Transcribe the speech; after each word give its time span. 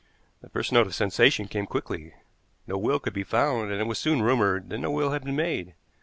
The 0.41 0.49
first 0.49 0.71
note 0.71 0.87
of 0.87 0.95
sensation 0.95 1.47
came 1.47 1.67
quickly. 1.67 2.15
No 2.65 2.75
will 2.75 2.97
could 2.99 3.13
be 3.13 3.23
found, 3.23 3.71
and 3.71 3.79
it 3.79 3.83
was 3.85 3.99
soon 3.99 4.23
rumored 4.23 4.67
that 4.71 4.79
no 4.79 4.89
will 4.89 5.11
had 5.11 5.23
been 5.25 5.35
made. 5.35 5.75